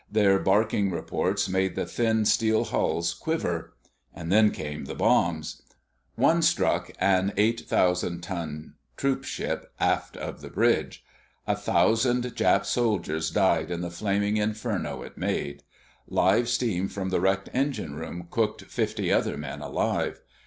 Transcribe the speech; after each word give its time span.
Their 0.11 0.39
barking 0.39 0.89
reports 0.89 1.47
made 1.47 1.75
the 1.75 1.85
thin 1.85 2.25
steel 2.25 2.63
hulls 2.65 3.13
quiver. 3.13 3.73
Then 4.17 4.49
came 4.49 4.85
the 4.85 4.95
bombs. 4.95 5.61
One 6.15 6.41
struck 6.41 6.89
an 6.99 7.33
8,000 7.37 8.21
ton 8.23 8.73
troopship 8.97 9.65
aft 9.79 10.17
of 10.17 10.41
the 10.41 10.49
bridge. 10.49 11.05
A 11.45 11.55
thousand 11.55 12.23
Jap 12.35 12.65
soldiers 12.65 13.29
died 13.29 13.69
in 13.69 13.81
the 13.81 13.91
flaming 13.91 14.37
inferno 14.37 15.03
it 15.03 15.19
made. 15.19 15.61
Live 16.07 16.49
steam 16.49 16.87
from 16.87 17.09
the 17.09 17.21
wrecked 17.21 17.49
engine 17.53 17.93
room 17.93 18.27
cooked 18.31 18.63
fifty 18.63 19.11
other 19.13 19.37
men 19.37 19.61
alive. 19.61 20.19